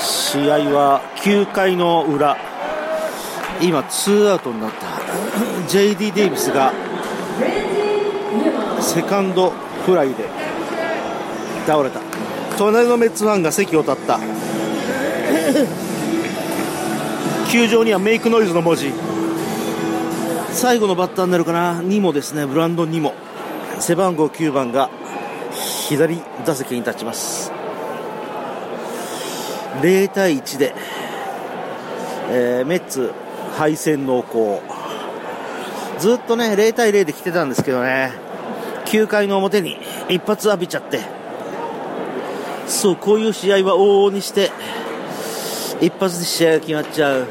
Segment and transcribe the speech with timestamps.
[0.00, 2.36] 試合は9回の裏。
[3.60, 4.86] 今ツーアウトになった。
[5.68, 6.72] JD デイビスが
[8.80, 9.50] セカンド
[9.84, 10.24] フライで
[11.66, 12.00] 倒れた。
[12.56, 14.18] 隣のメッツファンが席を立った。
[17.50, 18.92] 球場にはメイクノイズの文字。
[20.52, 21.82] 最後のバッターになるかな。
[21.82, 22.46] ニモですね。
[22.46, 23.12] ブランドン・ニモ。
[23.78, 24.88] 背番号9番が
[25.88, 27.49] 左打席に立ちます。
[29.82, 30.74] 0対1で、
[32.30, 33.12] えー、メッツ
[33.56, 34.60] 敗戦濃厚
[35.98, 38.12] ずっとね0対0で来てたんですけどね
[38.86, 39.76] 9回の表に
[40.08, 41.00] 一発浴びちゃって
[42.66, 44.50] そうこういう試合は往々にして
[45.80, 47.26] 一発で試合が決まっちゃう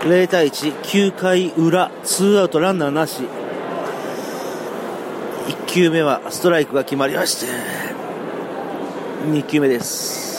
[0.00, 3.22] 0対1、9回裏、ツーアウトランナーなし。
[5.48, 7.46] 1球目はストライクが決まりまして、
[9.26, 10.29] 2球目です。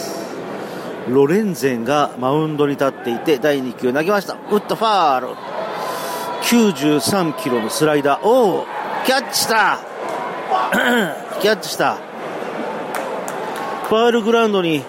[1.07, 4.37] ロレンゼンがマウンドに立っていて、第2球投げました。
[4.51, 5.27] 打ったファール。
[6.43, 8.27] 93キロのスライダー。
[8.27, 8.65] おお
[9.05, 9.79] キャッチした
[11.41, 11.95] キャッチした。
[13.87, 14.83] ファールグラウンドに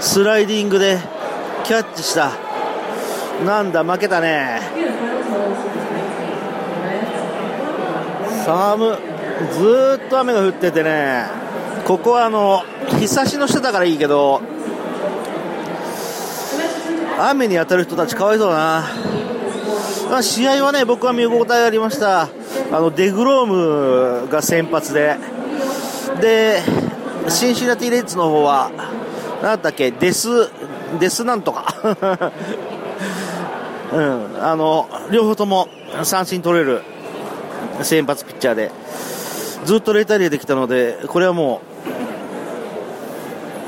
[0.00, 0.98] スライディングで
[1.64, 2.46] キャッチした。
[3.44, 4.60] なんだ負けたね
[8.44, 8.96] 寒
[9.52, 11.26] ずっと雨が降っててね
[11.84, 12.62] ここはあの
[12.98, 14.40] 日差しの下だからいいけど
[17.18, 18.84] 雨に当たる人たちかわいそうだ
[20.10, 20.22] な。
[20.22, 22.22] 試合はね僕は見応えありました。
[22.22, 22.28] あ
[22.72, 25.16] のデグロームが先発で。
[26.20, 26.62] で
[27.28, 28.70] シンシナティレッズの方は
[29.42, 30.28] なんだっけデス
[30.98, 31.74] デスなんとか。
[33.92, 35.68] うん、あの両方とも
[36.02, 36.82] 三振取れる
[37.82, 38.70] 先発ピッチャーで。
[39.66, 41.60] ずっと0対0できたのでこれはも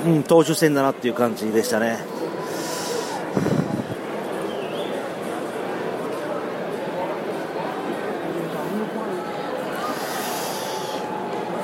[0.06, 1.98] う、うん、投手戦だなっていう感じでしたね。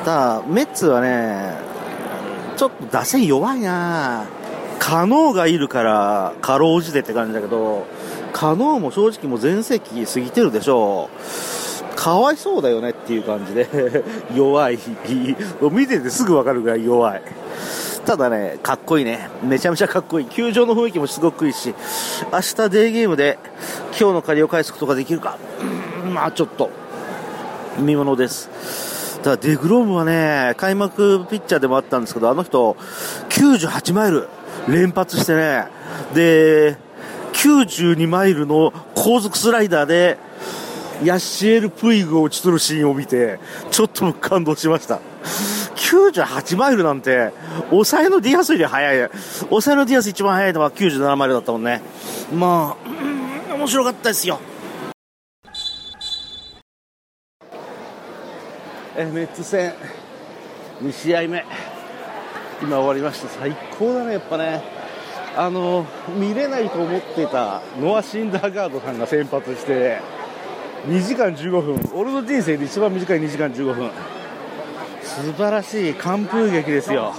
[0.04, 1.54] ただ、メッツはね、
[2.56, 4.26] ちょっと打線弱いな
[4.78, 7.86] 可能がいるからかろうじてって感じだけど、
[8.32, 11.96] 可能も正直もう全盛期過ぎてるでしょう。
[11.96, 14.04] かわいそうだよねっていう感じで
[14.36, 14.78] 弱い。
[15.72, 17.22] 見ててすぐわかるぐらい弱い。
[18.04, 19.30] ただね、かっこいいね。
[19.42, 20.26] めちゃめちゃかっこいい。
[20.26, 21.74] 球場の雰囲気もすごくいいし、
[22.30, 23.38] 明日デーゲームで
[23.98, 25.38] 今日の借りを返すことができるか。
[26.12, 26.68] まあちょっと、
[27.78, 29.03] 見ものです。
[29.24, 32.76] ただデグロームはね、開幕ピッチャーでもあったんですけど、あの人、
[33.30, 34.28] 98マイル
[34.68, 35.64] 連発してね、
[36.12, 36.76] で、
[37.32, 40.18] 92マイルの高速スライダーで、
[41.02, 43.40] ヤシエル・プイグを打ち取るシーンを見て、
[43.70, 45.00] ちょっと感動しました。
[45.74, 47.32] 98マイルなんて、
[47.70, 49.10] 抑えのディアスより速い。
[49.48, 51.80] 抑えのディアス一番速いのは97マイルだったもんね。
[52.30, 52.76] ま
[53.50, 54.38] あ、面白かったですよ。
[58.96, 59.72] え、メッツ戦、
[60.82, 61.44] 2試合目。
[62.62, 63.28] 今終わりました。
[63.28, 64.62] 最高だね、やっぱね。
[65.36, 65.84] あの
[66.16, 69.98] 見れないと思ってたノア・シンダーガードさんが先発して
[70.86, 73.90] 2時間15分俺の人生で一番短い2時間15分
[75.02, 77.12] 素晴らしい完封劇ですよ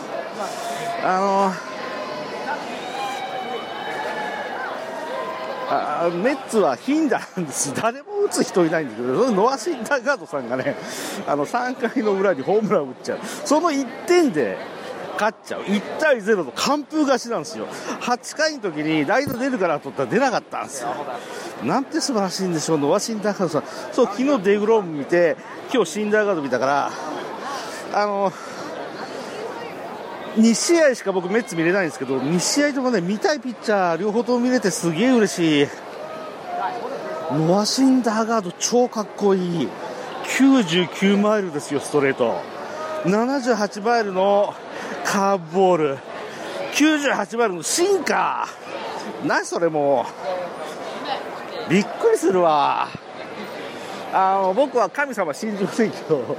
[1.04, 1.75] あの
[5.70, 10.76] あメッツはヒンダなんです、 誰も打つ人いないんですけど、ノア・シンダーガードさんがね、
[11.28, 14.58] あの3回の裏にホームラン打っちゃう、その1点で
[15.14, 15.62] 勝っちゃう。
[15.62, 17.68] 1対0の完封勝ちなんですよ。
[18.02, 20.90] 8回の時にライト出るからとったら出なかったんですよ。
[21.64, 23.64] なんて素晴らしいんでしょう、ノア・シンダーガードさん。
[23.94, 25.38] そう、昨日デグローム見て、
[25.74, 26.92] 今日シンダーガード見たから、
[27.94, 28.32] あの、
[30.36, 35.68] 2試合しか僕メッツ見れないんですけど、2試合ともね、見たいピッチャー、両方とも見れてすげえ嬉しい。
[37.32, 39.70] ノア・シンダーガード超かっこいい。
[40.38, 42.42] 99マイルですよ、ストレート。
[43.06, 44.54] 78マイルの
[45.06, 45.98] カーブボール。
[46.74, 49.28] 98マイルのシンカー。
[49.28, 50.06] 何それも
[51.68, 51.70] う。
[51.70, 52.90] びっくりするわ。
[54.18, 56.38] あの僕は神様信じませんけど、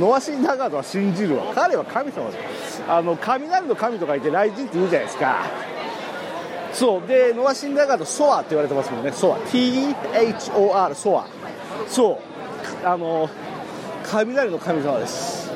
[0.00, 1.52] ノア・シンダーガードは信じるわ。
[1.54, 2.82] 彼は神様です。
[2.88, 5.46] あの、雷の神とか言って雷神って言うじゃないですか。
[6.72, 7.06] そう。
[7.06, 9.12] で、ノア・シンダーガード、ソアって言われてますもんね。
[9.12, 9.38] ソア。
[9.50, 11.26] T-H-O-R、ソア。
[11.86, 12.20] そ
[12.82, 12.86] う。
[12.86, 13.30] あの、
[14.04, 15.48] 雷の神様です。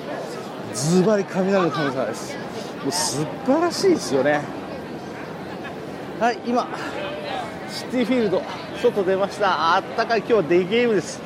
[0.75, 2.37] ズバリ雷の神様です
[2.83, 4.41] もう素晴らしいですよね
[6.19, 6.67] はい今
[7.71, 8.43] シティフィールド
[8.83, 11.21] 外出ましたあったかい今日はデイゲームです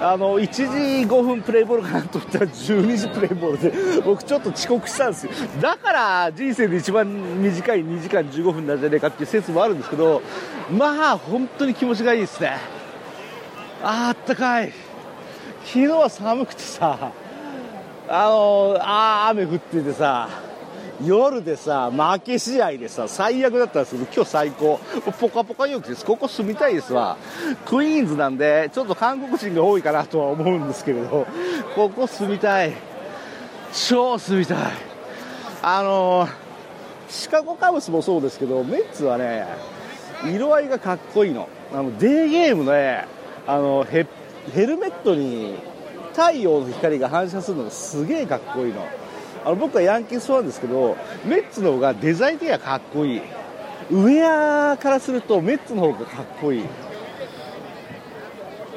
[0.00, 0.64] あの1時
[1.06, 5.32] 5分プレイボールかなと思ったら12時プレイボールで僕ちょっと遅刻したんですよ。
[5.60, 7.06] だから人生で一番
[7.40, 10.20] 短い2時間15分なんじゃねえかっていう説もあるんですけど
[10.70, 12.56] まあ本当に気持ちがいいですね。
[13.82, 14.72] あったかい。
[15.64, 17.12] 昨日は寒くてさ
[18.08, 20.28] あのあ雨降っててさ
[21.04, 24.80] 夜でさ、負け試合でさ、最悪だったんですけど、今日最高。
[25.20, 26.04] ポカポカ陽気です。
[26.04, 27.16] ここ住みたいですわ。
[27.66, 31.26] クイーンズなんで、ちょっと韓国人が多いかなとは思うんですけれど、
[31.74, 32.72] ここ住みたい。
[33.72, 34.58] 超住みたい。
[35.62, 36.28] あの
[37.08, 39.46] シカゴカブスもそうですけど、メッツはね、
[40.24, 41.48] 色合いがかっこいいの。
[41.72, 43.04] あの、デーゲームで、
[43.46, 44.06] あの、ヘ
[44.52, 45.56] ヘルメットに
[46.12, 48.86] 太陽の光が反射するのがすげえかっこいいの。
[49.44, 50.96] あの僕はヤンキースファンですけど
[51.26, 53.20] メッツの方がデザイン的にはかっこいい。
[53.90, 56.64] ウェアからするとメッツの方がかっこいい。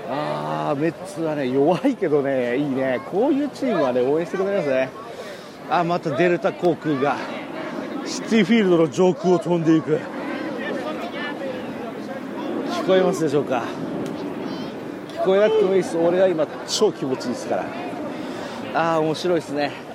[0.10, 3.02] あーメッツはね弱いけどねいいね。
[3.12, 4.90] こういうチームはね応援してくれますね。
[5.70, 7.18] あまたデルタ航空が
[8.06, 10.00] シティフィールドの上空を飛んでいく。
[12.70, 13.64] 聞こえますでしょうか？
[15.10, 15.98] 聞こえなくてもいいです。
[15.98, 17.66] 俺は今超気持ちいいですから。
[18.74, 19.87] ああ面白いですね。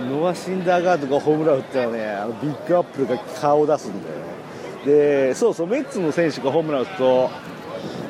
[0.00, 2.06] ノア・シンダーガードがホームラン打ったらね。
[2.10, 4.32] あのビッグアップルが顔を出すんだよね。
[4.84, 7.30] でそうそうメッツの選手がホームラン打つと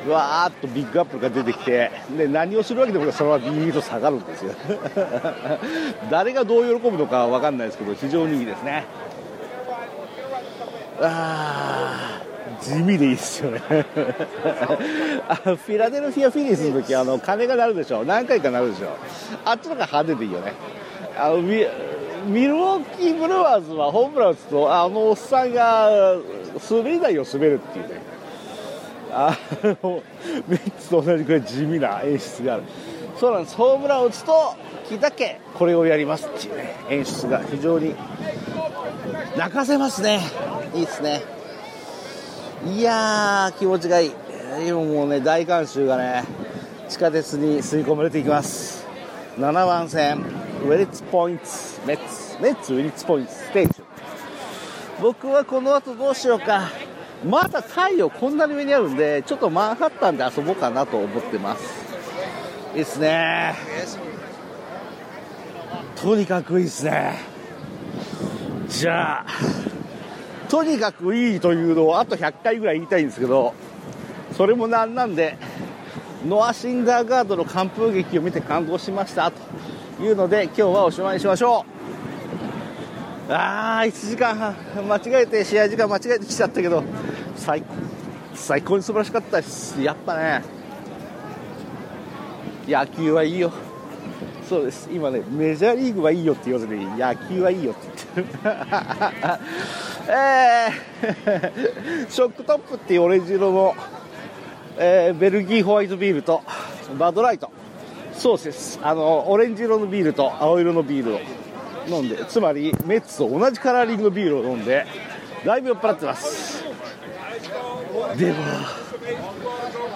[0.09, 4.53] わーっとビッグアップルが出てきてで何をするわけでもなくそのままビーッと下がるんですよ。
[6.09, 8.85] 誰がどう喜ぶのか分かんないですけど非常にいいですね。
[11.01, 12.23] あー
[12.63, 13.61] 地味でいいですよね。
[15.27, 18.03] あフィラデルフィア・フィリーズの時あの鐘が鳴るでしょ。
[18.05, 18.87] 何回か鳴るでしょ。
[19.45, 20.53] あっちの方が派手でいいよね。
[21.17, 21.65] あのミ
[22.25, 26.15] ミルウォーキー・ブルワーズはホームラン打つとあのおっさんが
[26.69, 28.01] 滑り台を滑るっていうね。
[29.15, 30.01] あの
[30.47, 32.63] メッツと同じくらい地味な演出がある。
[33.19, 33.55] そうなんです。
[33.55, 34.55] ホームラン打つと
[34.89, 36.75] 木だけこれをやりますっていうね。
[36.89, 37.93] 演出が非常に
[39.37, 40.19] 泣かせますね。
[40.73, 41.21] いいですね。
[42.65, 44.11] いやー気持ちがいい。
[44.67, 46.23] 今もうね大観衆がね
[46.89, 48.87] 地下鉄に吸い込まれていきます。
[49.37, 50.42] 7番線。
[50.63, 51.43] ウェリッツポイント
[51.85, 53.85] メッツメッツウェリッツポイントステーション
[55.01, 56.69] 僕はこの後どうしようか。
[57.25, 61.63] まだ太陽こんなに上にあるんでちょっとマンハッタンで遊ぼうかなと思ってます。
[62.75, 63.55] いいっすね。
[65.95, 67.17] とにかくいいっすね。
[68.67, 69.25] じゃあ
[70.49, 73.53] とにかくいいというのをあと100回ぐらい言いたいんですけど
[74.35, 75.37] それもなんなんで
[76.27, 79.37] ノア・シンダーガードの完封劇を見て感動しましたと
[80.01, 81.65] いうので今日はおしまいにしましょ
[83.29, 83.31] う。
[83.31, 84.55] あー1時間半
[84.87, 86.83] 間違えて試合時間間違えてきちゃったけど
[87.35, 87.67] 最高
[88.33, 89.81] 最高に素晴らしかったです。
[89.81, 90.41] やっぱね。
[92.67, 93.51] 野球はいいよ。
[94.49, 94.89] そうです。
[94.91, 98.39] 今ねメジャーリーグはいいよって言わずに野球はいいよって言ってる。
[100.09, 103.75] えー、 ショックトップっていうオレンジ色の、
[104.77, 106.41] えー、ベルギーホワイトビールと
[106.97, 107.49] バドライト。
[108.15, 108.79] そうです。
[108.81, 111.19] あのオレンジ色のビールと青色のビールを
[111.87, 114.85] 飲んでつまりメッツと同じカラーリングのビールを飲んで
[115.45, 116.63] だいぶ酔っ払ってます。
[118.17, 118.37] でも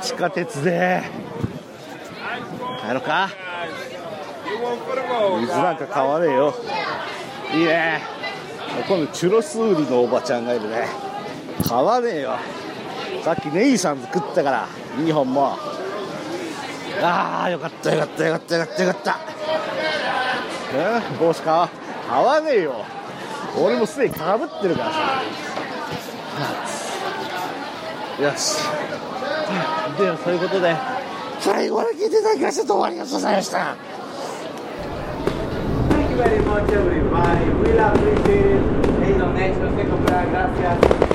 [0.02, 1.04] 地下鉄で
[2.82, 3.30] 帰ろうか。
[5.42, 6.54] 水なんか買わねえよ。
[7.54, 8.02] いいね。
[8.88, 10.88] 今度チュロス売りのおばちゃんがいるね。
[11.68, 12.38] 買わねえよ。
[13.24, 15.58] さっきネイさん食ったから2本も。
[17.02, 19.18] ああよかったよかったよかったよかったよかった
[20.74, 21.70] え帽子か？
[22.10, 22.86] 買わねえよ
[23.60, 25.22] 俺もすでにかぶってるからさ
[28.24, 28.58] よし
[29.98, 30.76] ではそういうことで
[31.40, 33.76] 最後まで聞いていただきましてどうもありがとうございました
[35.90, 37.46] Thank you very much everybody.
[37.64, 38.62] We appreciate it.
[39.04, 40.26] Hey, donation, que comprar.
[40.26, 41.07] Gracias.